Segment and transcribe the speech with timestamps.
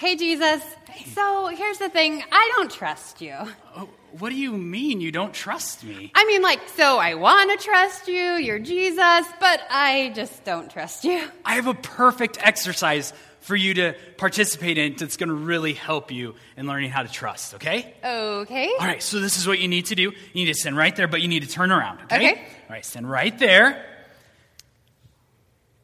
[0.00, 0.62] Hey, Jesus.
[1.12, 3.34] So here's the thing I don't trust you.
[3.76, 3.86] Oh,
[4.18, 6.10] what do you mean you don't trust me?
[6.14, 10.70] I mean, like, so I want to trust you, you're Jesus, but I just don't
[10.70, 11.22] trust you.
[11.44, 16.10] I have a perfect exercise for you to participate in that's going to really help
[16.10, 17.92] you in learning how to trust, okay?
[18.02, 18.70] Okay.
[18.80, 20.04] All right, so this is what you need to do.
[20.04, 22.16] You need to stand right there, but you need to turn around, okay?
[22.16, 22.40] Okay.
[22.40, 23.84] All right, stand right there.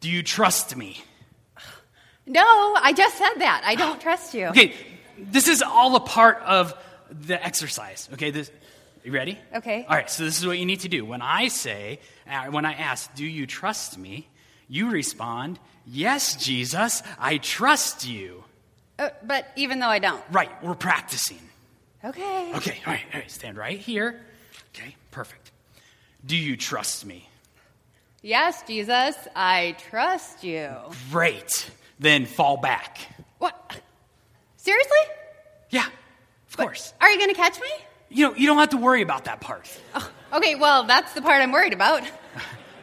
[0.01, 1.03] Do you trust me?
[2.27, 3.63] No, I just said that.
[3.65, 4.47] I don't trust you.
[4.47, 4.75] Okay,
[5.19, 6.75] this is all a part of
[7.11, 8.31] the exercise, okay?
[8.31, 8.51] This,
[9.05, 9.39] you ready?
[9.55, 9.87] Okay.
[9.89, 11.05] All right, so this is what you need to do.
[11.05, 14.29] When I say, uh, when I ask, do you trust me?
[14.69, 18.43] You respond, yes, Jesus, I trust you.
[18.99, 20.23] Uh, but even though I don't.
[20.33, 21.39] Right, we're practicing.
[22.05, 22.53] Okay.
[22.55, 24.21] Okay, all right, all right, stand right here.
[24.75, 25.53] Okay, perfect.
[26.25, 27.29] Do you trust me?
[28.23, 30.73] Yes, Jesus, I trust you.
[31.13, 31.71] Great.
[31.99, 32.99] Then fall back.
[33.39, 33.81] What?
[34.57, 34.97] Seriously?
[35.71, 35.87] Yeah,
[36.49, 36.93] of course.
[37.01, 37.69] Are you going to catch me?
[38.09, 39.69] You know, you don't have to worry about that part.
[39.95, 42.03] Oh, okay, well, that's the part I'm worried about.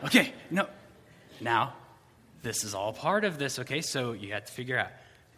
[0.06, 0.68] Okay, no.
[1.40, 1.76] Now,
[2.42, 3.80] this is all part of this, okay?
[3.80, 4.90] So you have to figure out.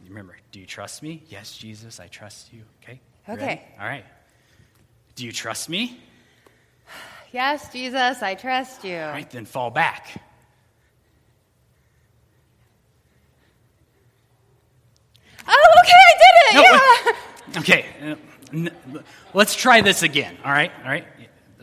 [0.07, 1.23] Remember, do you trust me?
[1.29, 2.63] Yes, Jesus, I trust you.
[2.81, 2.99] Okay?
[3.27, 3.45] You Okay.
[3.45, 3.61] ready?
[3.79, 4.05] All right.
[5.15, 5.99] Do you trust me?
[7.31, 8.97] Yes, Jesus, I trust you.
[8.97, 10.07] All right, then fall back.
[15.47, 16.53] Oh, okay, I did it.
[16.55, 17.59] No, yeah.
[17.59, 19.01] Okay, uh,
[19.33, 20.37] let's try this again.
[20.43, 21.05] All right, all right,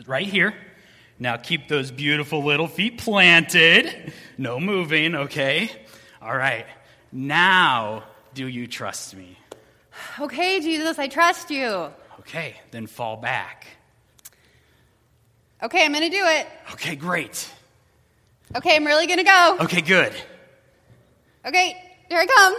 [0.07, 0.53] right here.
[1.19, 4.13] Now keep those beautiful little feet planted.
[4.37, 5.69] No moving, okay?
[6.21, 6.65] All right.
[7.11, 8.03] Now,
[8.33, 9.37] do you trust me?
[10.19, 11.91] Okay, Jesus, I trust you.
[12.19, 13.67] Okay, then fall back.
[15.61, 16.47] Okay, I'm going to do it.
[16.73, 17.49] Okay, great.
[18.55, 19.57] Okay, I'm really going to go.
[19.61, 20.13] Okay, good.
[21.45, 21.75] Okay,
[22.09, 22.55] here I come.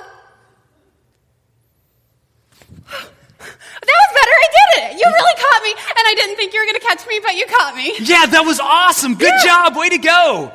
[2.89, 4.31] That was better.
[4.31, 4.99] I did it.
[4.99, 7.37] You really caught me, and I didn't think you were going to catch me, but
[7.37, 7.95] you caught me.
[8.01, 9.15] Yeah, that was awesome.
[9.17, 9.77] Good job.
[9.77, 10.53] Way to go.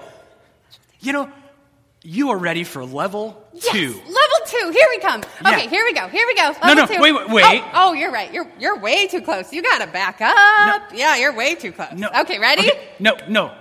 [1.02, 1.31] You know,
[2.04, 3.88] you are ready for level Yes, two.
[3.94, 4.72] level two.
[4.72, 5.22] Here we come.
[5.44, 5.52] Yeah.
[5.52, 6.08] Okay, here we go.
[6.08, 6.52] Here we go.
[6.52, 7.02] No, Level no, two.
[7.02, 7.62] wait, wait, wait.
[7.66, 8.34] Oh, oh, you're right.
[8.34, 9.52] You're you're way too close.
[9.54, 10.92] You got to back up.
[10.94, 11.92] Yeah, you're way too close.
[11.94, 12.09] No.
[12.22, 12.70] Okay, ready?
[12.70, 13.54] Okay, No, no.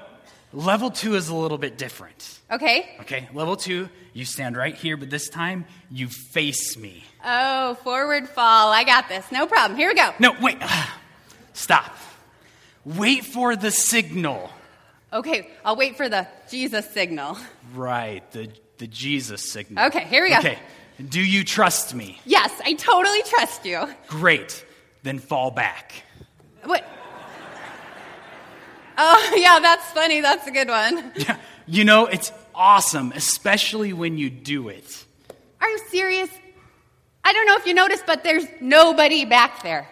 [0.53, 2.38] Level two is a little bit different.
[2.50, 2.97] Okay.
[3.00, 3.88] Okay, level two,
[4.19, 7.05] you stand right here, but this time you face me.
[7.25, 8.73] Oh, forward fall.
[8.73, 9.31] I got this.
[9.31, 9.79] No problem.
[9.79, 10.12] Here we go.
[10.19, 10.59] No, wait.
[11.53, 11.97] Stop.
[12.84, 14.51] Wait for the signal.
[15.12, 17.39] Okay, I'll wait for the Jesus signal.
[17.75, 19.87] Right, the, the Jesus signal.
[19.87, 20.39] Okay, here we go.
[20.39, 20.59] Okay,
[21.09, 22.21] do you trust me?
[22.25, 23.89] Yes, I totally trust you.
[24.09, 24.65] Great.
[25.03, 25.93] Then fall back.
[26.65, 26.85] What?
[28.99, 30.21] Oh, yeah, that's funny.
[30.21, 31.12] That's a good one.
[31.17, 35.05] Yeah, you know, it's awesome, especially when you do it.
[35.61, 36.31] Are you serious?
[37.23, 39.87] I don't know if you noticed, but there's nobody back there.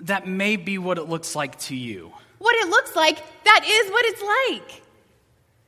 [0.00, 2.12] That may be what it looks like to you.
[2.38, 4.82] What it looks like, that is what it's like.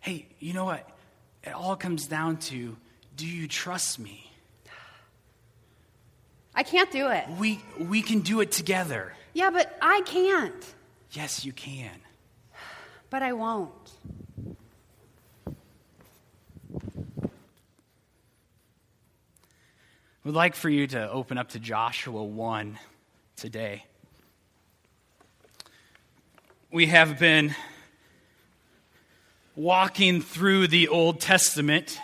[0.00, 0.88] Hey, you know what?
[1.44, 2.76] It all comes down to
[3.16, 4.30] do you trust me?
[6.54, 7.24] I can't do it.
[7.38, 9.12] We, we can do it together.
[9.34, 10.74] Yeah, but I can't.
[11.12, 11.90] Yes, you can.
[13.10, 13.72] But I won't.
[20.26, 22.80] We'd like for you to open up to Joshua 1
[23.36, 23.84] today.
[26.72, 27.54] We have been
[29.54, 32.00] walking through the Old Testament.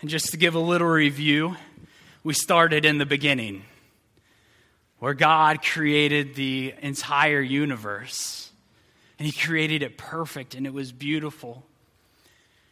[0.00, 1.56] And just to give a little review,
[2.22, 3.64] we started in the beginning,
[5.00, 8.52] where God created the entire universe.
[9.18, 11.66] And He created it perfect, and it was beautiful.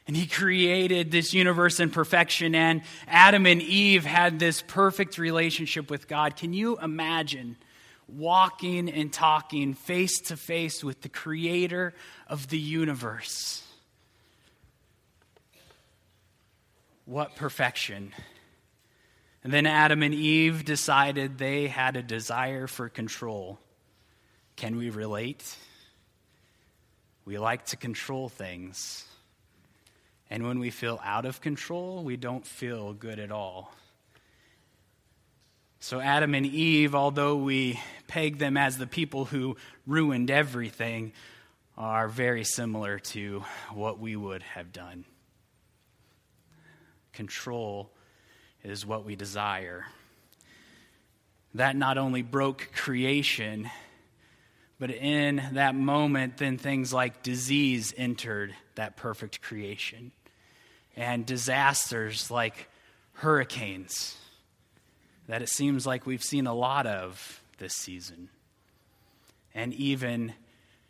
[0.06, 5.90] And he created this universe in perfection, and Adam and Eve had this perfect relationship
[5.90, 6.36] with God.
[6.36, 7.56] Can you imagine
[8.06, 11.92] walking and talking face to face with the creator
[12.28, 13.64] of the universe?
[17.04, 18.12] What perfection.
[19.42, 23.58] And then Adam and Eve decided they had a desire for control.
[24.54, 25.56] Can we relate?
[27.24, 29.04] We like to control things.
[30.28, 33.72] And when we feel out of control, we don't feel good at all.
[35.78, 37.78] So, Adam and Eve, although we
[38.08, 39.56] peg them as the people who
[39.86, 41.12] ruined everything,
[41.78, 45.04] are very similar to what we would have done.
[47.12, 47.90] Control
[48.64, 49.86] is what we desire.
[51.54, 53.70] That not only broke creation,
[54.78, 60.12] but in that moment, then things like disease entered that perfect creation.
[60.96, 62.68] And disasters like
[63.14, 64.16] hurricanes
[65.28, 68.28] that it seems like we've seen a lot of this season,
[69.54, 70.32] and even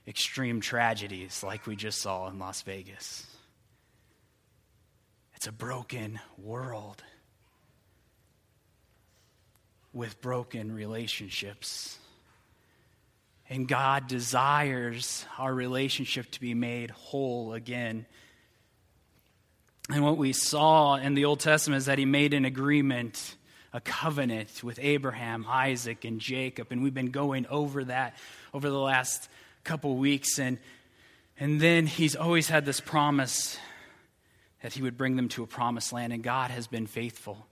[0.07, 3.27] extreme tragedies like we just saw in Las Vegas.
[5.35, 7.03] It's a broken world
[9.93, 11.99] with broken relationships.
[13.49, 18.07] And God desires our relationship to be made whole again.
[19.89, 23.37] And what we saw in the Old Testament is that He made an agreement,
[23.73, 26.69] a covenant with Abraham, Isaac, and Jacob.
[26.73, 28.17] And we've been going over that
[28.53, 29.29] over the last
[29.63, 30.41] couple weeks.
[30.41, 30.59] And,
[31.39, 33.57] and then He's always had this promise
[34.63, 36.13] that He would bring them to a promised land.
[36.13, 37.47] And God has been faithful.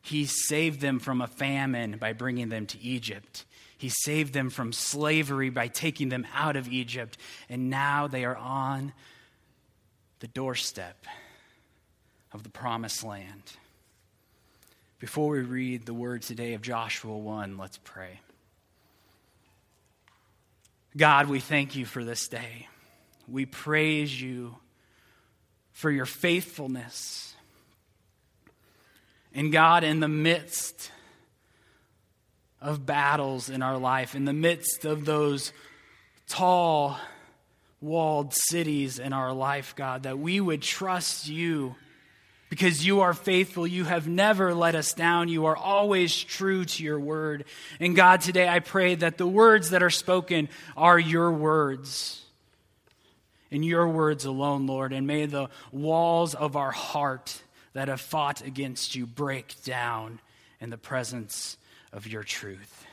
[0.00, 3.44] He saved them from a famine by bringing them to Egypt.
[3.82, 7.18] He saved them from slavery by taking them out of Egypt.
[7.48, 8.92] And now they are on
[10.20, 11.04] the doorstep
[12.32, 13.42] of the promised land.
[15.00, 18.20] Before we read the word today of Joshua 1, let's pray.
[20.96, 22.68] God, we thank you for this day.
[23.26, 24.54] We praise you
[25.72, 27.34] for your faithfulness.
[29.34, 30.92] And God, in the midst
[32.62, 35.52] of battles in our life, in the midst of those
[36.28, 36.96] tall,
[37.80, 41.74] walled cities in our life, God, that we would trust you
[42.48, 43.66] because you are faithful.
[43.66, 45.28] You have never let us down.
[45.28, 47.44] You are always true to your word.
[47.80, 52.22] And God, today I pray that the words that are spoken are your words
[53.50, 54.92] and your words alone, Lord.
[54.92, 57.42] And may the walls of our heart
[57.72, 60.20] that have fought against you break down
[60.60, 61.56] in the presence
[61.92, 62.86] of your truth.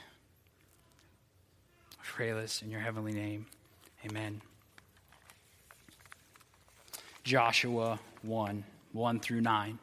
[2.03, 3.45] Pray this in your heavenly name.
[4.05, 4.41] Amen.
[7.23, 9.79] Joshua 1 1 through 9.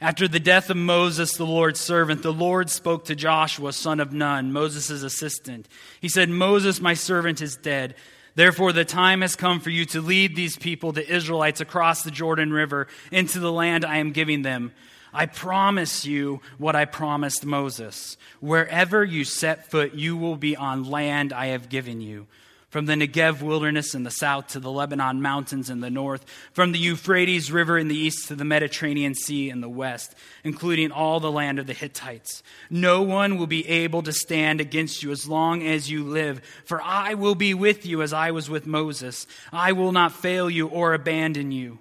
[0.00, 4.12] After the death of Moses, the Lord's servant, the Lord spoke to Joshua, son of
[4.12, 5.66] Nun, Moses' assistant.
[6.00, 7.94] He said, Moses, my servant, is dead.
[8.34, 12.10] Therefore, the time has come for you to lead these people, the Israelites, across the
[12.10, 14.72] Jordan River into the land I am giving them.
[15.14, 18.16] I promise you what I promised Moses.
[18.40, 22.26] Wherever you set foot, you will be on land I have given you
[22.74, 26.72] from the Negev wilderness in the south to the Lebanon mountains in the north, from
[26.72, 30.12] the Euphrates River in the east to the Mediterranean Sea in the west,
[30.42, 32.42] including all the land of the Hittites.
[32.68, 36.82] No one will be able to stand against you as long as you live, for
[36.82, 39.28] I will be with you as I was with Moses.
[39.52, 41.78] I will not fail you or abandon you.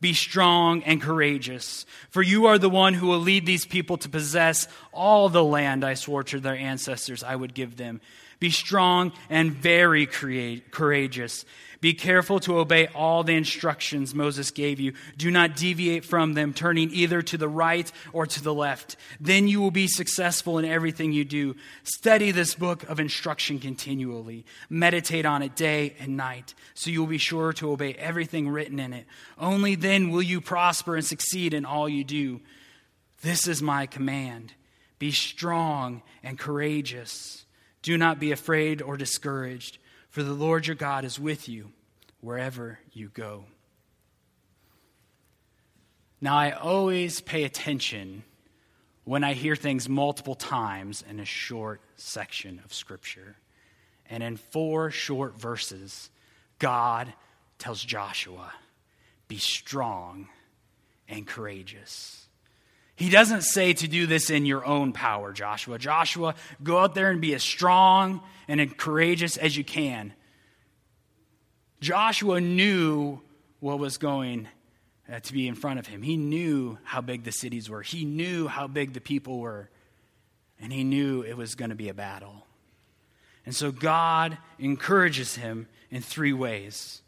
[0.00, 4.08] Be strong and courageous, for you are the one who will lead these people to
[4.08, 8.00] possess all the land I swore to their ancestors I would give them.
[8.38, 11.44] Be strong and very courageous.
[11.80, 14.92] Be careful to obey all the instructions Moses gave you.
[15.16, 18.96] Do not deviate from them, turning either to the right or to the left.
[19.18, 21.56] Then you will be successful in everything you do.
[21.82, 24.44] Study this book of instruction continually.
[24.68, 28.78] Meditate on it day and night, so you will be sure to obey everything written
[28.78, 29.06] in it.
[29.38, 32.42] Only then will you prosper and succeed in all you do.
[33.22, 34.52] This is my command.
[34.98, 37.46] Be strong and courageous.
[37.82, 39.78] Do not be afraid or discouraged,
[40.10, 41.70] for the Lord your God is with you
[42.20, 43.44] wherever you go.
[46.20, 48.24] Now, I always pay attention
[49.04, 53.36] when I hear things multiple times in a short section of Scripture.
[54.10, 56.10] And in four short verses,
[56.58, 57.12] God
[57.58, 58.52] tells Joshua,
[59.28, 60.28] Be strong
[61.08, 62.26] and courageous.
[63.00, 65.78] He doesn't say to do this in your own power, Joshua.
[65.78, 70.12] Joshua, go out there and be as strong and courageous as you can.
[71.80, 73.22] Joshua knew
[73.58, 74.48] what was going
[75.10, 76.02] uh, to be in front of him.
[76.02, 79.70] He knew how big the cities were, he knew how big the people were,
[80.60, 82.44] and he knew it was going to be a battle.
[83.46, 87.00] And so God encourages him in three ways.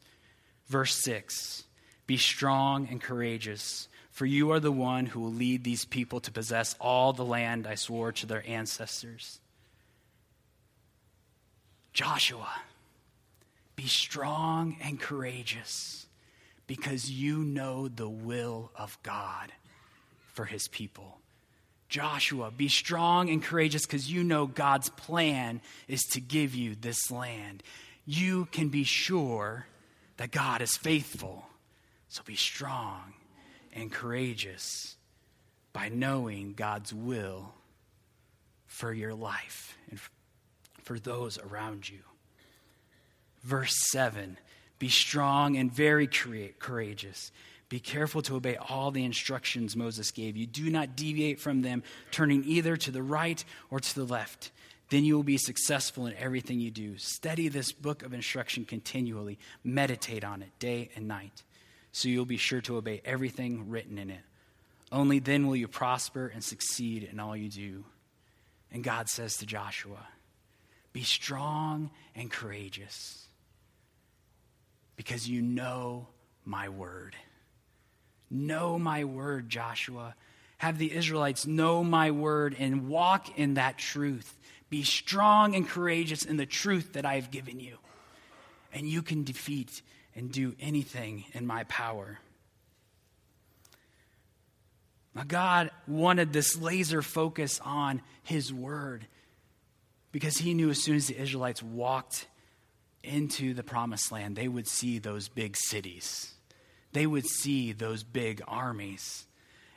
[0.69, 1.65] Verse 6
[2.07, 6.31] Be strong and courageous for you are the one who will lead these people to
[6.31, 9.41] possess all the land I swore to their ancestors.
[11.95, 12.53] Joshua,
[13.75, 16.07] be strong and courageous
[16.67, 19.51] because you know the will of God
[20.35, 21.19] for his people.
[21.89, 27.11] Joshua, be strong and courageous because you know God's plan is to give you this
[27.11, 27.63] land.
[28.05, 29.67] You can be sure
[30.19, 31.47] that God is faithful.
[32.09, 33.15] So be strong
[33.73, 34.97] and courageous
[35.73, 37.55] by knowing God's will
[38.67, 39.99] for your life and
[40.83, 42.01] for those around you.
[43.43, 44.39] Verse 7
[44.79, 47.33] Be strong and very courageous.
[47.69, 50.47] Be careful to obey all the instructions Moses gave you.
[50.47, 54.51] Do not deviate from them, turning either to the right or to the left.
[54.91, 56.99] Then you will be successful in everything you do.
[56.99, 61.43] Study this book of instruction continually, meditate on it day and night,
[61.93, 64.23] so you'll be sure to obey everything written in it.
[64.91, 67.85] Only then will you prosper and succeed in all you do.
[68.73, 70.07] And God says to Joshua,
[70.93, 73.27] Be strong and courageous,
[74.97, 76.09] because you know
[76.45, 77.15] my word.
[78.31, 80.15] Know my word, Joshua.
[80.59, 84.39] Have the Israelites know my word and walk in that truth.
[84.71, 87.77] Be strong and courageous in the truth that I have given you.
[88.73, 89.83] And you can defeat
[90.15, 92.19] and do anything in my power.
[95.15, 99.07] Now, God wanted this laser focus on His Word
[100.11, 102.27] because He knew as soon as the Israelites walked
[103.03, 106.33] into the promised land, they would see those big cities
[106.93, 109.27] they would see those big armies.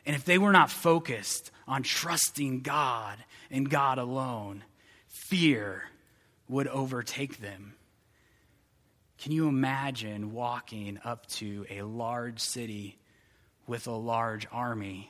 [0.06, 3.18] And if they were not focused on trusting God
[3.50, 4.63] and God alone,
[5.30, 5.84] fear
[6.48, 7.74] would overtake them.
[9.25, 12.96] Can you imagine walking up to a large city
[13.65, 15.10] with a large army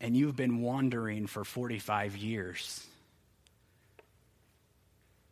[0.00, 2.84] and you've been wandering for 45 years?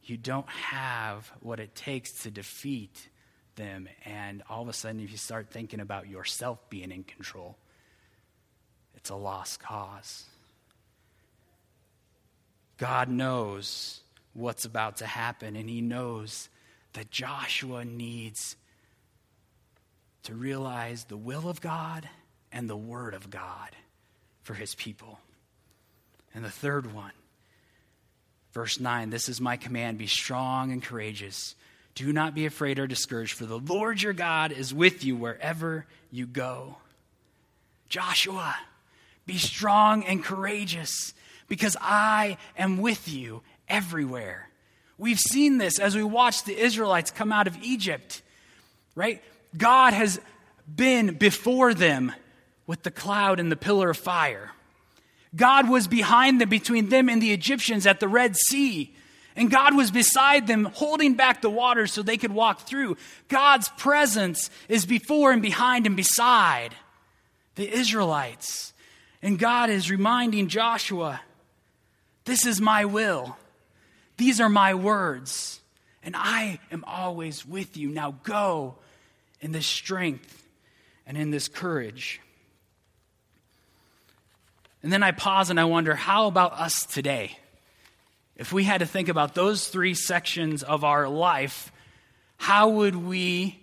[0.04, 3.08] You don't have what it takes to defeat
[3.56, 3.88] them.
[4.04, 7.58] And all of a sudden, if you start thinking about yourself being in control,
[8.94, 10.26] it's a lost cause.
[12.78, 13.98] God knows
[14.32, 16.48] what's about to happen, and He knows
[16.94, 18.56] that Joshua needs
[20.24, 22.08] to realize the will of God
[22.52, 23.70] and the Word of God
[24.42, 25.18] for His people.
[26.34, 27.12] And the third one,
[28.52, 31.54] verse 9 this is my command be strong and courageous.
[31.94, 35.86] Do not be afraid or discouraged, for the Lord your God is with you wherever
[36.10, 36.76] you go.
[37.88, 38.56] Joshua,
[39.26, 41.12] be strong and courageous,
[41.48, 44.48] because I am with you everywhere.
[45.02, 48.22] We've seen this as we watch the Israelites come out of Egypt,
[48.94, 49.20] right?
[49.56, 50.20] God has
[50.72, 52.12] been before them
[52.68, 54.52] with the cloud and the pillar of fire.
[55.34, 58.94] God was behind them, between them and the Egyptians at the Red Sea.
[59.34, 62.96] And God was beside them, holding back the water so they could walk through.
[63.26, 66.76] God's presence is before and behind and beside
[67.56, 68.72] the Israelites.
[69.20, 71.22] And God is reminding Joshua,
[72.24, 73.36] This is my will.
[74.22, 75.60] These are my words.
[76.04, 77.88] And I am always with you.
[77.88, 78.76] Now go
[79.40, 80.46] in this strength
[81.08, 82.20] and in this courage.
[84.80, 87.36] And then I pause and I wonder, how about us today?
[88.36, 91.72] If we had to think about those three sections of our life,
[92.36, 93.58] how would we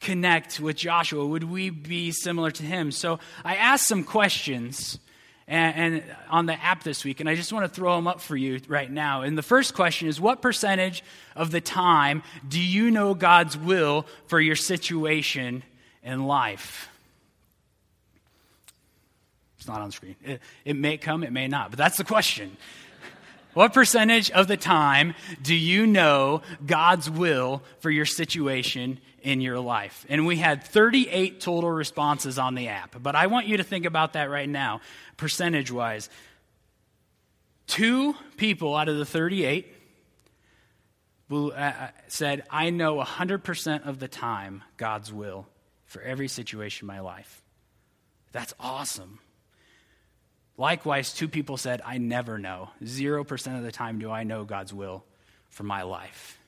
[0.00, 1.24] connect with Joshua?
[1.24, 2.90] Would we be similar to him?
[2.90, 4.98] So I asked some questions
[5.46, 8.20] and, and, on the app this week, and I just want to throw them up
[8.20, 9.22] for you right now.
[9.22, 11.02] And the first question is What percentage
[11.36, 15.62] of the time do you know God's will for your situation
[16.02, 16.88] in life?
[19.58, 20.16] It's not on screen.
[20.22, 22.56] It, it may come, it may not, but that's the question.
[23.54, 29.58] What percentage of the time do you know God's will for your situation in your
[29.58, 30.06] life?
[30.08, 33.86] And we had 38 total responses on the app, but I want you to think
[33.86, 34.80] about that right now,
[35.16, 36.08] percentage wise.
[37.66, 39.74] Two people out of the 38
[41.32, 45.48] uh, uh, said, I know 100% of the time God's will
[45.86, 47.42] for every situation in my life.
[48.32, 49.20] That's awesome.
[50.56, 52.70] Likewise, two people said, I never know.
[52.82, 55.04] 0% of the time do I know God's will
[55.48, 56.38] for my life.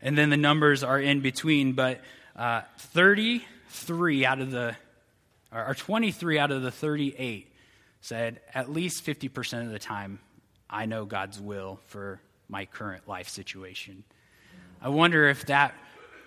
[0.00, 2.00] And then the numbers are in between, but
[2.36, 4.76] uh, 33 out of the,
[5.52, 7.52] or 23 out of the 38
[8.00, 10.20] said, at least 50% of the time,
[10.70, 14.04] I know God's will for my current life situation.
[14.80, 15.74] I wonder if that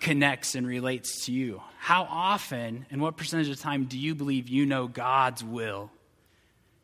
[0.00, 1.62] connects and relates to you.
[1.78, 5.90] How often and what percentage of time do you believe you know God's will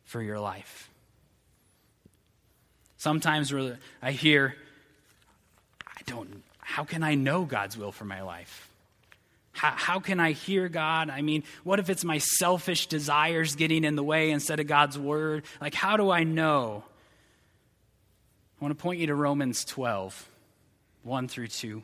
[0.09, 0.89] for your life.
[2.97, 3.53] Sometimes
[4.01, 4.55] I hear,
[5.87, 8.69] I don't, how can I know God's will for my life?
[9.53, 11.09] How, how can I hear God?
[11.09, 14.95] I mean, what if it's my selfish desires getting in the way instead of God's
[14.95, 15.45] word?
[15.59, 16.83] Like, how do I know?
[18.61, 20.29] I want to point you to Romans 12,
[21.01, 21.81] 1 through 2.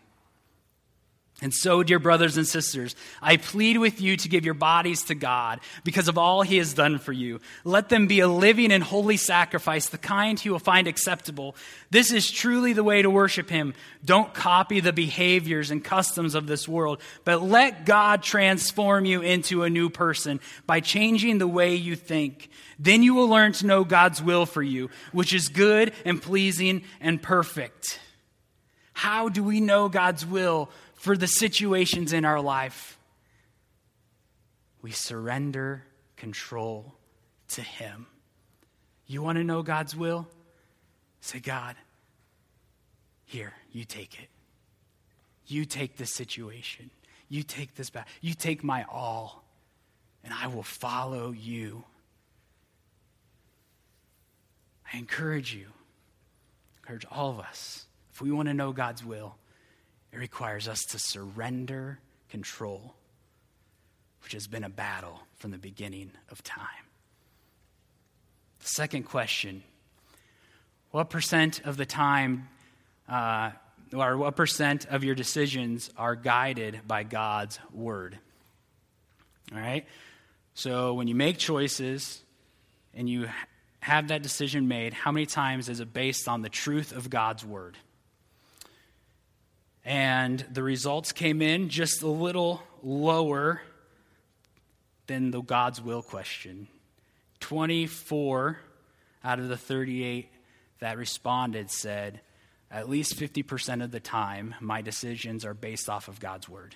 [1.42, 5.16] And so, dear brothers and sisters, I plead with you to give your bodies to
[5.16, 7.42] God because of all he has done for you.
[7.66, 11.58] Let them be a living and holy sacrifice, the kind he will find acceptable.
[11.92, 13.74] This is truly the way to worship him.
[14.06, 19.64] Don't copy the behaviors and customs of this world, but let God transform you into
[19.64, 22.50] a new person by changing the way you think.
[22.80, 26.84] Then you will learn to know God's will for you, which is good and pleasing
[27.02, 28.00] and perfect.
[28.94, 30.70] How do we know God's will?
[31.06, 32.98] For the situations in our life,
[34.82, 35.84] we surrender
[36.16, 36.96] control
[37.50, 38.08] to Him.
[39.06, 40.28] You want to know God's will?
[41.22, 41.76] Say, God,
[43.24, 44.30] here, you take it.
[45.46, 46.90] You take this situation.
[47.30, 48.08] You take this back.
[48.22, 49.44] You take my all,
[50.24, 51.84] and I will follow you.
[54.92, 55.68] I encourage you,
[56.80, 59.36] encourage all of us, if we want to know God's will,
[60.16, 62.96] it requires us to surrender control,
[64.24, 66.86] which has been a battle from the beginning of time.
[68.60, 69.62] The second question
[70.92, 72.48] What percent of the time,
[73.10, 73.52] uh,
[73.94, 78.18] or what percent of your decisions are guided by God's word?
[79.52, 79.86] All right?
[80.54, 82.22] So when you make choices
[82.94, 83.28] and you
[83.82, 87.44] have that decision made, how many times is it based on the truth of God's
[87.44, 87.78] word?
[89.86, 93.62] And the results came in just a little lower
[95.06, 96.68] than the God's will question.
[97.40, 98.58] 24
[99.24, 100.28] out of the 38
[100.80, 102.22] that responded said,
[102.72, 106.76] at least 50% of the time, my decisions are based off of God's word.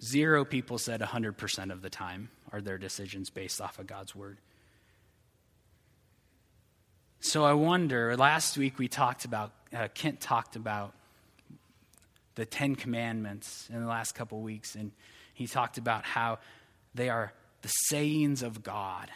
[0.00, 4.38] Zero people said 100% of the time are their decisions based off of God's word.
[7.18, 10.94] So I wonder, last week we talked about, uh, Kent talked about
[12.38, 14.92] the Ten Commandments in the last couple weeks, and
[15.34, 16.38] he talked about how
[16.94, 19.10] they are the sayings of God,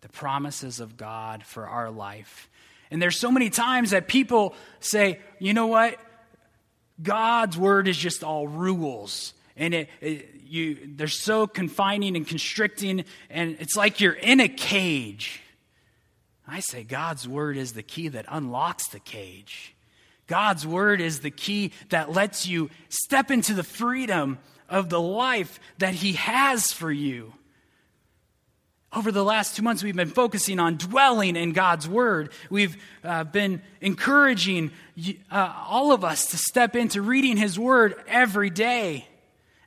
[0.00, 2.48] the promises of God for our life.
[2.92, 5.98] And there's so many times that people say, you know what?
[7.02, 9.34] God's word is just all rules.
[9.56, 14.48] And it, it, you, they're so confining and constricting, and it's like you're in a
[14.48, 15.42] cage.
[16.46, 19.74] I say God's word is the key that unlocks the cage.
[20.30, 24.38] God's word is the key that lets you step into the freedom
[24.68, 27.32] of the life that He has for you.
[28.92, 32.30] Over the last two months, we've been focusing on dwelling in God's Word.
[32.48, 34.70] We've uh, been encouraging
[35.32, 39.08] uh, all of us to step into reading His Word every day.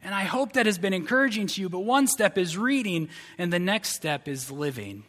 [0.02, 1.68] And I hope that has been encouraging to you.
[1.68, 5.04] But one step is reading, and the next step is living.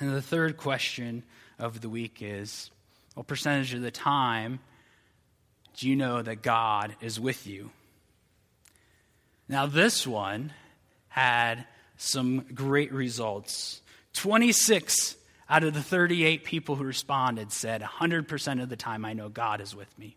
[0.00, 1.24] And the third question
[1.58, 2.70] of the week is
[3.14, 4.60] what percentage of the time
[5.76, 7.70] do you know that God is with you?
[9.48, 10.52] Now, this one
[11.08, 11.66] had
[11.96, 13.80] some great results.
[14.14, 15.16] 26
[15.48, 19.60] out of the 38 people who responded said, 100% of the time I know God
[19.60, 20.16] is with me.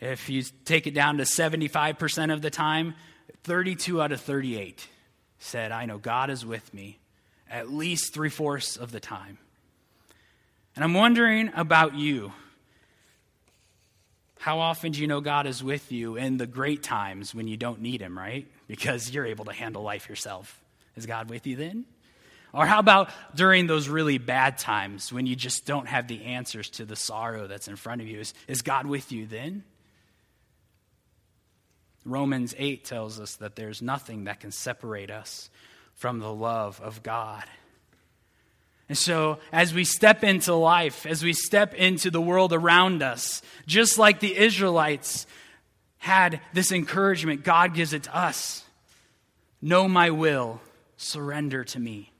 [0.00, 2.94] If you take it down to 75% of the time,
[3.44, 4.88] 32 out of 38
[5.38, 6.98] said, I know God is with me
[7.52, 9.38] at least three fourths of the time.
[10.74, 12.32] And I'm wondering about you.
[14.38, 17.56] How often do you know God is with you in the great times when you
[17.56, 18.50] don't need Him, right?
[18.66, 20.60] Because you're able to handle life yourself.
[20.96, 21.84] Is God with you then?
[22.52, 26.68] Or how about during those really bad times when you just don't have the answers
[26.70, 28.20] to the sorrow that's in front of you?
[28.20, 29.64] Is, is God with you then?
[32.04, 35.50] Romans 8 tells us that there's nothing that can separate us
[35.94, 37.44] from the love of God.
[38.88, 43.40] And so, as we step into life, as we step into the world around us,
[43.66, 45.26] just like the Israelites
[45.98, 48.64] had this encouragement, God gives it to us.
[49.60, 50.60] Know my will,
[50.96, 52.12] surrender to me.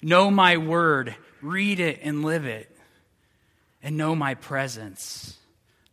[0.00, 2.74] Know my word, read it and live it.
[3.82, 5.36] And know my presence.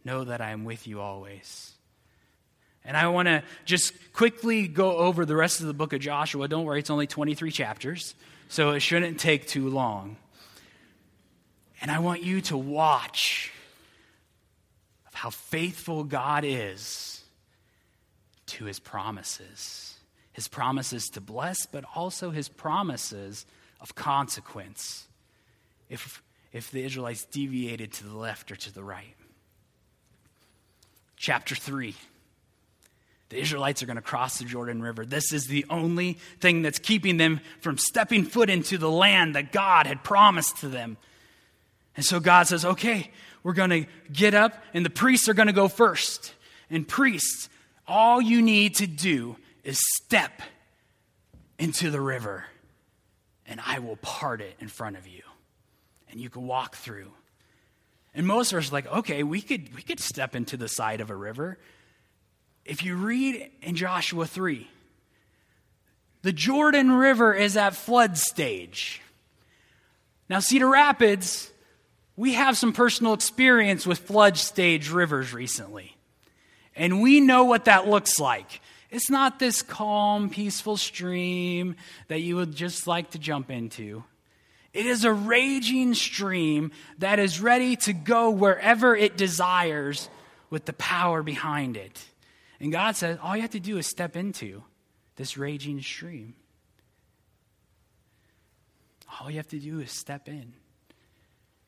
[0.04, 1.74] Know that I am with you always.
[2.86, 6.48] And I want to just quickly go over the rest of the book of Joshua.
[6.48, 8.15] Don't worry, it's only 23 chapters
[8.47, 10.17] so it shouldn't take too long.
[11.81, 13.51] And I want you to watch
[15.08, 17.23] of how faithful God is
[18.47, 19.97] to his promises.
[20.34, 23.45] His promises to bless, but also his promises
[23.79, 25.08] of consequence
[25.89, 29.15] if, if the Israelites deviated to the left or to the right.
[31.15, 31.95] Chapter 3.
[33.29, 35.05] The Israelites are going to cross the Jordan River.
[35.05, 39.51] This is the only thing that's keeping them from stepping foot into the land that
[39.51, 40.97] God had promised to them.
[41.95, 43.11] And so God says, okay,
[43.41, 46.33] we're going to get up, and the priests are going to go first.
[46.69, 47.49] And priests,
[47.88, 50.41] all you need to do is step
[51.57, 52.45] into the river,
[53.47, 55.21] and I will part it in front of you.
[56.11, 57.11] And you can walk through.
[58.13, 61.01] And most of us are like, okay, we could, we could step into the side
[61.01, 61.57] of a river.
[62.65, 64.67] If you read in Joshua 3,
[66.23, 69.01] the Jordan River is at flood stage.
[70.28, 71.51] Now, Cedar Rapids,
[72.15, 75.95] we have some personal experience with flood stage rivers recently.
[76.75, 78.62] And we know what that looks like.
[78.89, 81.75] It's not this calm, peaceful stream
[82.08, 84.04] that you would just like to jump into.
[84.73, 90.10] It is a raging stream that is ready to go wherever it desires
[90.49, 92.04] with the power behind it.
[92.59, 94.63] And God says, all you have to do is step into
[95.15, 96.35] this raging stream.
[99.19, 100.53] All you have to do is step in.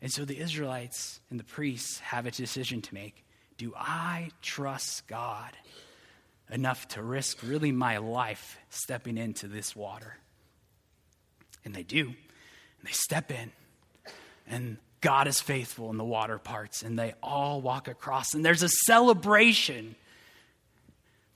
[0.01, 3.25] And so the Israelites and the priests have a decision to make.
[3.57, 5.51] Do I trust God
[6.49, 10.17] enough to risk really my life stepping into this water?
[11.65, 12.05] And they do.
[12.05, 12.15] And
[12.87, 13.51] they step in.
[14.47, 16.83] And God is faithful and the water parts.
[16.83, 18.33] And they all walk across.
[18.33, 19.95] And there's a celebration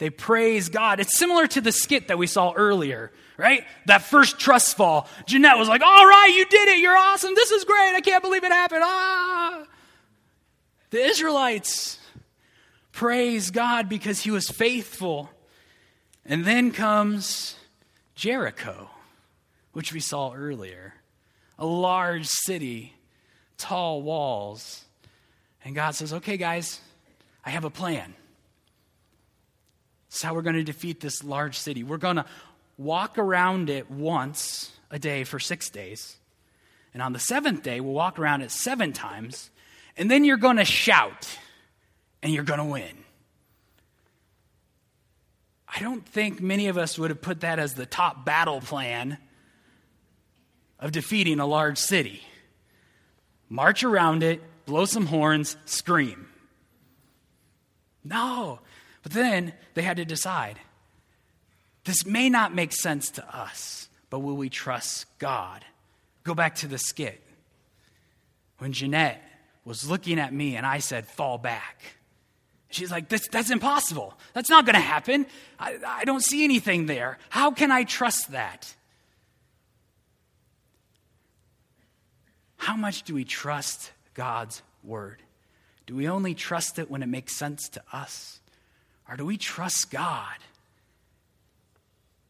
[0.01, 0.99] they praise God.
[0.99, 3.65] It's similar to the skit that we saw earlier, right?
[3.85, 5.07] That first trust fall.
[5.27, 6.79] Jeanette was like, All right, you did it.
[6.79, 7.35] You're awesome.
[7.35, 7.93] This is great.
[7.93, 8.81] I can't believe it happened.
[8.83, 9.63] Ah.
[10.89, 11.99] The Israelites
[12.91, 15.29] praise God because he was faithful.
[16.25, 17.55] And then comes
[18.15, 18.89] Jericho,
[19.73, 20.95] which we saw earlier.
[21.59, 22.95] A large city,
[23.59, 24.83] tall walls.
[25.63, 26.81] And God says, Okay, guys,
[27.45, 28.15] I have a plan.
[30.11, 31.85] This is how we're going to defeat this large city.
[31.85, 32.25] We're going to
[32.77, 36.17] walk around it once a day for six days.
[36.93, 39.49] And on the seventh day, we'll walk around it seven times.
[39.95, 41.29] And then you're going to shout
[42.21, 43.05] and you're going to win.
[45.73, 49.17] I don't think many of us would have put that as the top battle plan
[50.77, 52.21] of defeating a large city.
[53.47, 56.27] March around it, blow some horns, scream.
[58.03, 58.59] No,
[59.03, 60.59] but then they had to decide
[61.83, 65.65] this may not make sense to us, but will we trust God?
[66.23, 67.21] Go back to the skit.
[68.59, 69.23] When Jeanette
[69.65, 71.81] was looking at me and I said, fall back.
[72.69, 74.13] She's like, that's, that's impossible.
[74.33, 75.25] That's not going to happen.
[75.59, 77.17] I, I don't see anything there.
[77.29, 78.73] How can I trust that?
[82.57, 85.23] How much do we trust God's word?
[85.87, 88.40] Do we only trust it when it makes sense to us?
[89.11, 90.37] Or do we trust God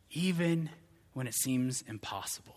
[0.10, 0.72] even
[1.14, 2.56] when it seems impossible?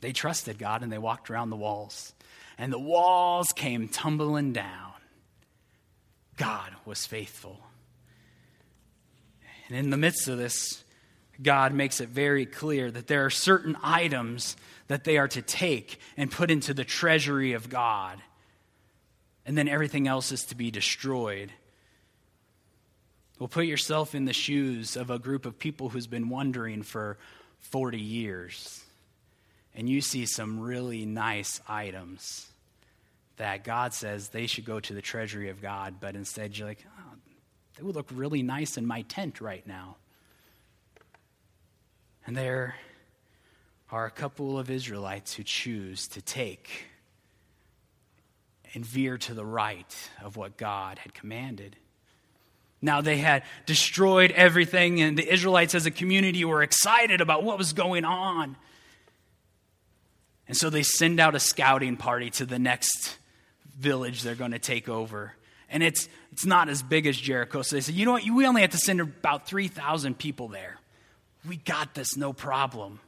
[0.00, 2.14] They trusted God and they walked around the walls,
[2.58, 4.92] and the walls came tumbling down.
[6.36, 7.58] God was faithful.
[9.68, 10.84] And in the midst of this,
[11.42, 14.56] God makes it very clear that there are certain items
[14.86, 18.20] that they are to take and put into the treasury of God.
[19.44, 21.50] And then everything else is to be destroyed.
[23.38, 27.18] Well, put yourself in the shoes of a group of people who's been wandering for
[27.60, 28.84] 40 years,
[29.74, 32.48] and you see some really nice items
[33.36, 36.84] that God says they should go to the treasury of God, but instead you're like,
[37.00, 37.14] oh,
[37.76, 39.96] they would look really nice in my tent right now.
[42.26, 42.76] And there
[43.90, 46.86] are a couple of Israelites who choose to take
[48.74, 51.76] and veer to the right of what God had commanded.
[52.84, 57.56] Now they had destroyed everything, and the Israelites as a community were excited about what
[57.56, 58.56] was going on.
[60.46, 63.16] And so they send out a scouting party to the next
[63.74, 65.32] village they're going to take over.
[65.70, 67.62] And it's, it's not as big as Jericho.
[67.62, 68.24] So they said, you know what?
[68.28, 70.76] We only have to send about 3,000 people there.
[71.48, 73.00] We got this, no problem.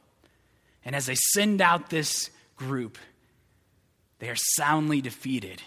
[0.83, 2.97] And as they send out this group,
[4.17, 5.61] they are soundly defeated.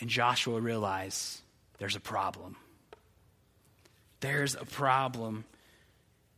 [0.00, 1.40] And Joshua realizes
[1.78, 2.56] there's a problem.
[4.20, 5.44] There's a problem.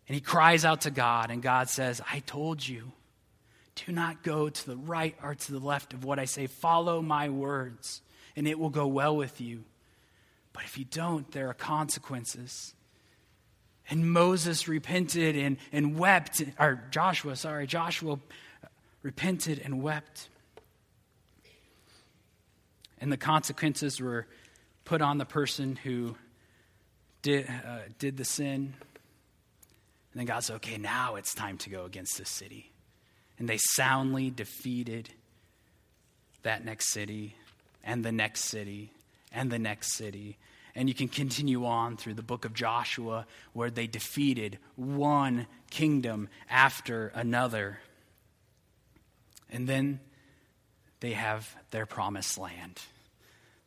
[0.08, 2.92] And he cries out to God, and God says, I told you,
[3.86, 6.46] do not go to the right or to the left of what I say.
[6.46, 8.02] Follow my words,
[8.36, 9.64] and it will go well with you.
[10.52, 12.74] But if you don't, there are consequences.
[13.88, 18.18] And Moses repented and, and wept, or Joshua, sorry, Joshua
[19.02, 20.28] repented and wept.
[22.98, 24.26] And the consequences were
[24.84, 26.16] put on the person who
[27.22, 28.74] did, uh, did the sin.
[30.12, 32.70] And then God said, okay, now it's time to go against this city.
[33.38, 35.08] And they soundly defeated
[36.42, 37.36] that next city,
[37.84, 38.92] and the next city,
[39.32, 40.36] and the next city.
[40.74, 46.28] And you can continue on through the book of Joshua, where they defeated one kingdom
[46.50, 47.78] after another.
[49.50, 50.00] And then
[51.00, 52.80] they have their promised land.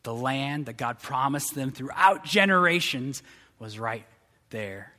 [0.03, 3.23] The land that God promised them throughout generations
[3.59, 4.05] was right
[4.49, 4.93] there,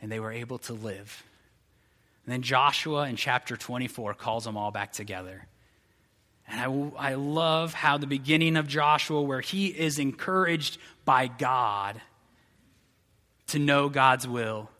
[0.00, 1.24] and they were able to live.
[2.24, 5.46] And then Joshua in chapter 24 calls them all back together.
[6.48, 6.60] And
[6.98, 12.00] I, I love how the beginning of Joshua, where he is encouraged by God
[13.48, 14.70] to know God's will,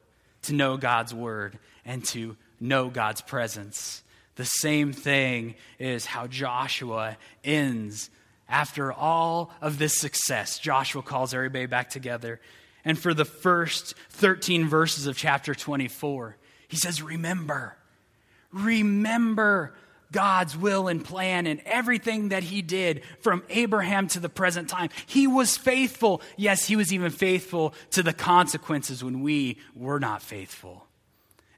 [0.42, 4.02] to know God's word, and to know God's presence.
[4.36, 8.10] The same thing is how Joshua ends.
[8.48, 12.40] After all of this success, Joshua calls everybody back together.
[12.86, 16.36] And for the first 13 verses of chapter 24,
[16.68, 17.76] he says, Remember,
[18.52, 19.74] remember
[20.12, 24.90] God's will and plan and everything that he did from Abraham to the present time.
[25.06, 26.22] He was faithful.
[26.36, 30.86] Yes, he was even faithful to the consequences when we were not faithful.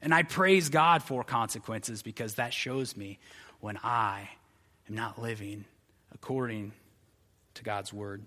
[0.01, 3.19] And I praise God for consequences because that shows me
[3.59, 4.29] when I
[4.89, 5.65] am not living
[6.11, 6.71] according
[7.53, 8.23] to God's word.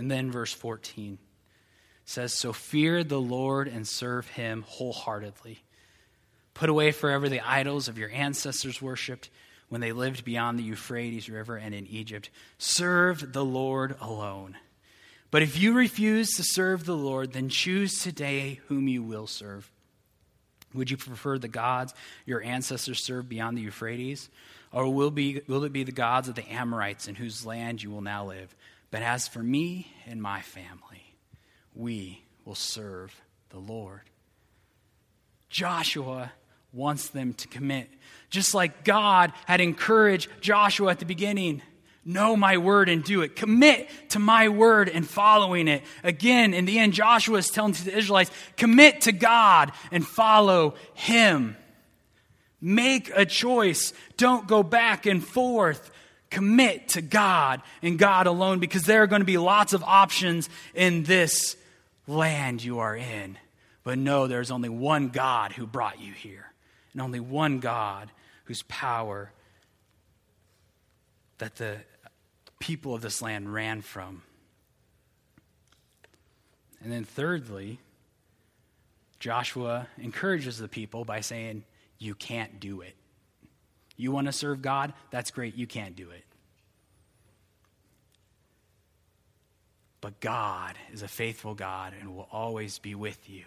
[0.00, 1.18] And then verse 14
[2.06, 5.62] says, So fear the Lord and serve him wholeheartedly.
[6.54, 9.28] Put away forever the idols of your ancestors worshipped
[9.68, 12.30] when they lived beyond the Euphrates River and in Egypt.
[12.56, 14.56] Serve the Lord alone.
[15.30, 19.70] But if you refuse to serve the Lord, then choose today whom you will serve.
[20.72, 21.92] Would you prefer the gods
[22.24, 24.30] your ancestors served beyond the Euphrates?
[24.72, 27.90] Or will, be, will it be the gods of the Amorites in whose land you
[27.90, 28.56] will now live?
[28.90, 31.14] But as for me and my family,
[31.74, 33.14] we will serve
[33.50, 34.02] the Lord.
[35.48, 36.32] Joshua
[36.72, 37.88] wants them to commit.
[38.30, 41.62] Just like God had encouraged Joshua at the beginning
[42.04, 43.36] know my word and do it.
[43.36, 45.82] Commit to my word and following it.
[46.02, 50.74] Again, in the end, Joshua is telling to the Israelites commit to God and follow
[50.94, 51.56] him.
[52.60, 53.92] Make a choice.
[54.16, 55.90] Don't go back and forth.
[56.30, 60.48] Commit to God and God alone because there are going to be lots of options
[60.74, 61.56] in this
[62.06, 63.36] land you are in.
[63.82, 66.52] But no, there's only one God who brought you here
[66.92, 68.10] and only one God
[68.44, 69.32] whose power
[71.38, 71.78] that the
[72.58, 74.22] people of this land ran from.
[76.82, 77.78] And then, thirdly,
[79.18, 81.64] Joshua encourages the people by saying,
[81.98, 82.94] You can't do it.
[84.00, 84.94] You want to serve God?
[85.10, 85.56] That's great.
[85.56, 86.24] You can't do it.
[90.00, 93.44] But God is a faithful God and will always be with you.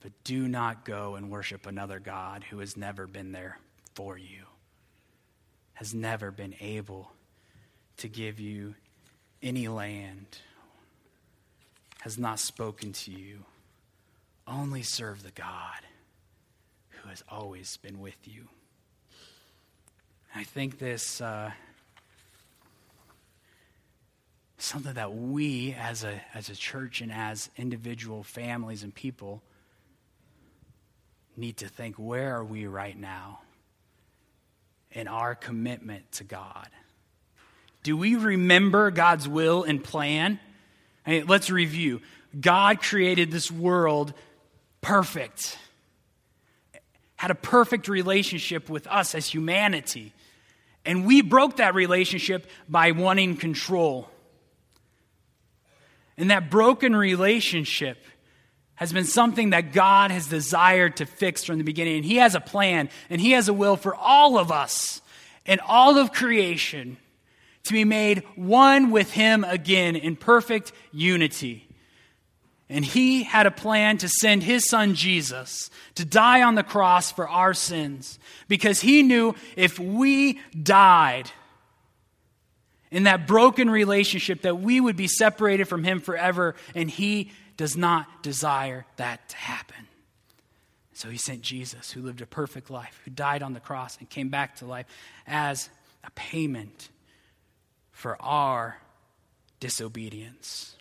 [0.00, 3.58] But do not go and worship another God who has never been there
[3.94, 4.44] for you,
[5.74, 7.10] has never been able
[7.98, 8.76] to give you
[9.42, 10.38] any land,
[12.02, 13.44] has not spoken to you.
[14.46, 15.80] Only serve the God
[16.90, 18.46] who has always been with you.
[20.34, 21.20] I think this.
[21.20, 21.50] Uh,
[24.62, 29.42] something that we as a, as a church and as individual families and people
[31.36, 33.40] need to think where are we right now
[34.92, 36.68] in our commitment to God?
[37.82, 40.38] Do we remember God's will and plan?
[41.04, 42.00] I mean, let's review.
[42.38, 44.14] God created this world
[44.80, 45.58] perfect,
[47.16, 50.12] had a perfect relationship with us as humanity.
[50.84, 54.10] And we broke that relationship by wanting control.
[56.16, 57.98] And that broken relationship
[58.74, 61.96] has been something that God has desired to fix from the beginning.
[61.96, 65.00] And He has a plan and He has a will for all of us
[65.46, 66.96] and all of creation
[67.64, 71.68] to be made one with Him again in perfect unity.
[72.72, 77.12] And He had a plan to send His Son Jesus to die on the cross
[77.12, 81.30] for our sins because He knew if we died,
[82.92, 87.74] in that broken relationship that we would be separated from him forever and he does
[87.74, 89.88] not desire that to happen.
[90.92, 94.08] So he sent Jesus, who lived a perfect life, who died on the cross and
[94.08, 94.86] came back to life
[95.26, 95.70] as
[96.04, 96.90] a payment
[97.92, 98.76] for our
[99.58, 100.76] disobedience.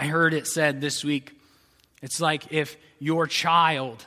[0.00, 1.32] I heard it said this week
[2.02, 4.06] it's like if your child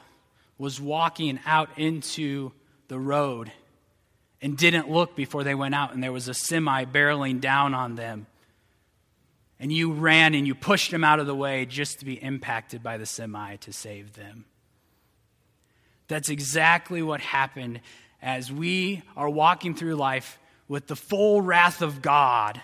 [0.57, 2.53] was walking out into
[2.87, 3.51] the road
[4.41, 7.95] and didn't look before they went out and there was a semi barreling down on
[7.95, 8.25] them
[9.59, 12.81] and you ran and you pushed them out of the way just to be impacted
[12.81, 14.45] by the semi to save them.
[16.07, 17.81] That's exactly what happened
[18.21, 22.61] as we are walking through life with the full wrath of God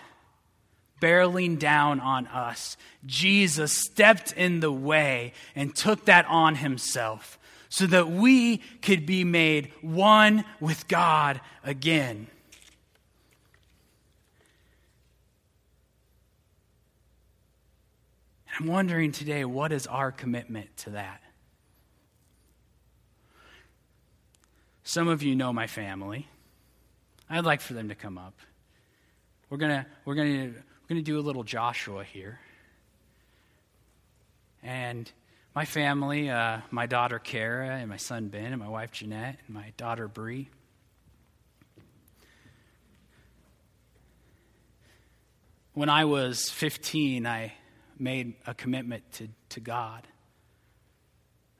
[1.01, 7.85] barreling down on us, Jesus stepped in the way and took that on himself so
[7.87, 12.27] that we could be made one with God again.
[18.59, 21.21] I'm wondering today, what is our commitment to that?
[24.83, 26.27] Some of you know my family.
[27.29, 28.33] I'd like for them to come up.
[29.49, 32.39] We're going to we're going to we're going to do a little Joshua here.
[34.63, 35.11] And
[35.53, 39.53] my family, uh, my daughter Kara, and my son Ben, and my wife Jeanette, and
[39.53, 40.47] my daughter Bree.
[45.73, 47.53] When I was 15, I
[47.99, 50.07] made a commitment to, to God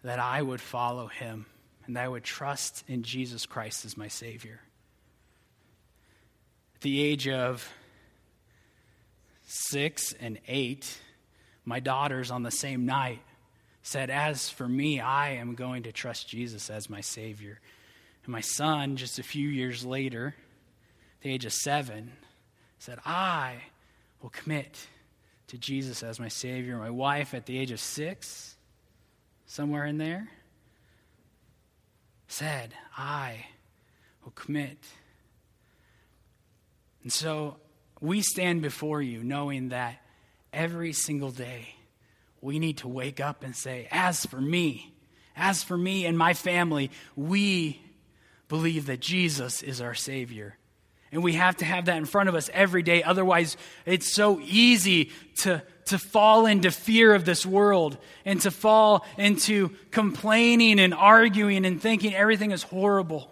[0.04, 1.48] that I would follow him
[1.86, 4.62] and I would trust in Jesus Christ as my Savior.
[6.76, 7.70] At the age of
[9.48, 11.00] six and eight,
[11.66, 13.22] my daughters on the same night
[13.82, 17.60] said, As for me, I am going to trust Jesus as my Savior.
[18.26, 20.36] And my son, just a few years later,
[21.18, 22.12] at the age of seven,
[22.78, 23.56] said, I
[24.22, 24.78] will commit
[25.48, 26.78] to Jesus as my Savior.
[26.78, 28.58] My wife, at the age of six,
[29.46, 30.28] somewhere in there,
[32.28, 33.46] said, I
[34.24, 34.78] will commit.
[37.04, 37.58] And so
[38.00, 40.02] we stand before you knowing that
[40.54, 41.76] every single day
[42.42, 44.94] we need to wake up and say, As for me,
[45.36, 47.82] as for me and my family, we
[48.48, 50.58] believe that Jesus is our Savior.
[51.12, 53.02] And we have to have that in front of us every day.
[53.02, 53.56] Otherwise,
[53.86, 59.70] it's so easy to, to fall into fear of this world and to fall into
[59.92, 63.32] complaining and arguing and thinking everything is horrible.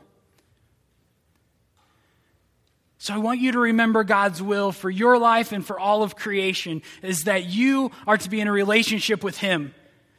[3.05, 6.15] So I want you to remember God's will for your life and for all of
[6.15, 9.75] creation is that you are to be in a relationship with Him.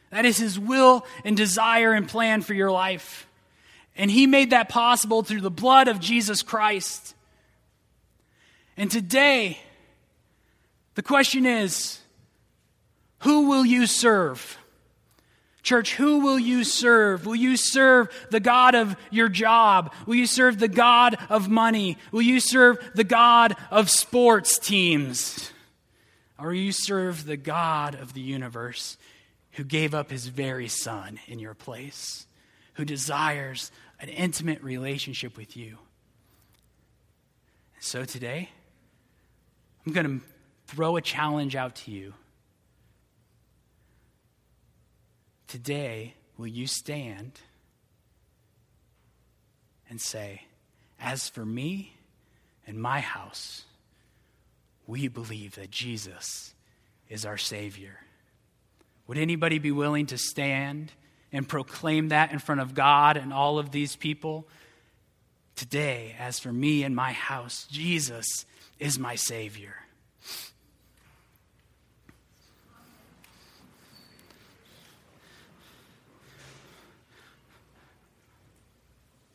[0.09, 3.27] That is His will and desire and plan for your life.
[3.97, 7.13] And He made that possible through the blood of Jesus Christ.
[8.77, 9.59] And today,
[10.95, 11.99] the question is
[13.19, 14.57] who will you serve?
[15.67, 17.25] Church, who will you serve?
[17.25, 19.93] Will you serve the God of your job?
[20.05, 21.97] Will you serve the God of money?
[22.13, 25.51] Will you serve the God of sports teams?
[26.39, 28.97] Or will you serve the God of the universe
[29.51, 32.27] who gave up his very son in your place,
[32.75, 35.79] who desires an intimate relationship with you?
[37.81, 38.51] So today,
[39.85, 40.25] I'm going to
[40.67, 42.13] throw a challenge out to you.
[45.47, 47.39] Today, will you stand
[49.89, 50.43] and say,
[50.99, 51.93] As for me
[52.65, 53.63] and my house,
[54.85, 56.53] we believe that Jesus
[57.09, 57.99] is our Savior?
[59.07, 60.91] Would anybody be willing to stand
[61.31, 64.47] and proclaim that in front of God and all of these people?
[65.55, 68.45] Today, as for me and my house, Jesus
[68.79, 69.75] is my Savior.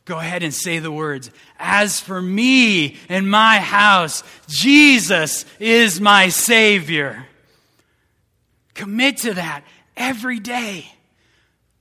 [0.05, 1.31] Go ahead and say the words.
[1.57, 7.25] As for me and my house, Jesus is my Savior.
[8.73, 9.63] Commit to that
[9.95, 10.91] every day.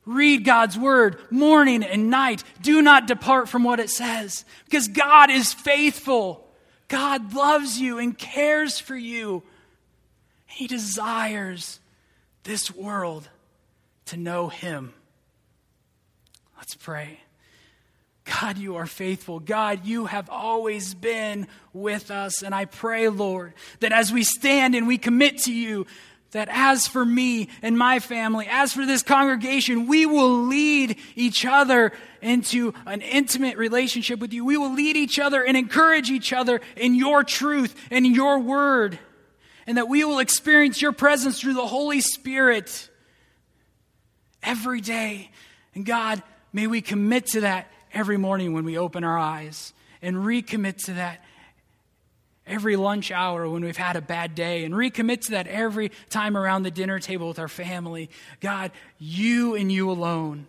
[0.05, 2.45] Read God's word morning and night.
[2.61, 6.47] Do not depart from what it says because God is faithful.
[6.89, 9.43] God loves you and cares for you.
[10.47, 11.81] He desires
[12.45, 13.29] this world
[14.07, 14.93] to know Him.
[16.59, 17.21] Let's pray.
[18.25, 19.41] God, you are faithful.
[19.41, 22.43] God, you have always been with us.
[22.43, 25.87] And I pray, Lord, that as we stand and we commit to you,
[26.31, 31.45] that as for me and my family, as for this congregation, we will lead each
[31.45, 34.45] other into an intimate relationship with you.
[34.45, 38.99] We will lead each other and encourage each other in your truth and your word.
[39.67, 42.89] And that we will experience your presence through the Holy Spirit
[44.43, 45.31] every day.
[45.75, 50.17] And God, may we commit to that every morning when we open our eyes and
[50.17, 51.23] recommit to that
[52.47, 56.37] every lunch hour when we've had a bad day and recommit to that every time
[56.37, 58.11] around the dinner table with our family.
[58.41, 60.47] God, you and you alone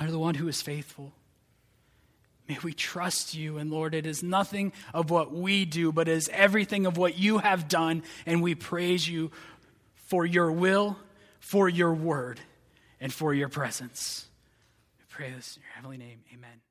[0.00, 1.12] are the one who is faithful.
[2.48, 3.58] May we trust you.
[3.58, 7.16] And Lord, it is nothing of what we do, but it is everything of what
[7.16, 8.02] you have done.
[8.26, 9.30] And we praise you
[9.94, 10.96] for your will,
[11.38, 12.40] for your word,
[13.00, 14.26] and for your presence
[15.10, 16.20] pray this in your heavenly name.
[16.32, 16.69] Amen.